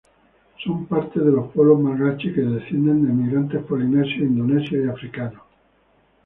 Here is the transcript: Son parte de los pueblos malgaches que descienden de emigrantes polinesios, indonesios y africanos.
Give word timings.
Son 0.63 0.85
parte 0.87 1.19
de 1.19 1.29
los 1.31 1.51
pueblos 1.51 1.79
malgaches 1.79 2.33
que 2.33 2.41
descienden 2.41 3.03
de 3.05 3.11
emigrantes 3.11 3.61
polinesios, 3.63 4.17
indonesios 4.21 4.83
y 4.83 4.89
africanos. 4.89 5.43